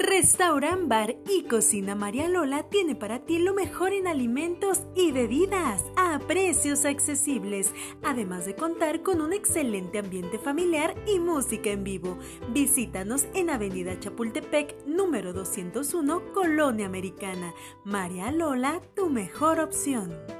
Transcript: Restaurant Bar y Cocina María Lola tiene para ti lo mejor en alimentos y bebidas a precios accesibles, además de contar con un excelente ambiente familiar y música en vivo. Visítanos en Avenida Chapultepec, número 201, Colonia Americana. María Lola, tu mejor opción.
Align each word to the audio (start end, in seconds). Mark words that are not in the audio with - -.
Restaurant 0.00 0.88
Bar 0.88 1.16
y 1.28 1.42
Cocina 1.42 1.94
María 1.94 2.26
Lola 2.26 2.62
tiene 2.70 2.94
para 2.94 3.18
ti 3.26 3.38
lo 3.38 3.52
mejor 3.52 3.92
en 3.92 4.06
alimentos 4.06 4.80
y 4.96 5.12
bebidas 5.12 5.84
a 5.94 6.18
precios 6.20 6.86
accesibles, 6.86 7.74
además 8.02 8.46
de 8.46 8.56
contar 8.56 9.02
con 9.02 9.20
un 9.20 9.34
excelente 9.34 9.98
ambiente 9.98 10.38
familiar 10.38 10.94
y 11.06 11.18
música 11.18 11.68
en 11.68 11.84
vivo. 11.84 12.18
Visítanos 12.48 13.26
en 13.34 13.50
Avenida 13.50 14.00
Chapultepec, 14.00 14.86
número 14.86 15.34
201, 15.34 16.32
Colonia 16.32 16.86
Americana. 16.86 17.52
María 17.84 18.32
Lola, 18.32 18.80
tu 18.94 19.10
mejor 19.10 19.60
opción. 19.60 20.39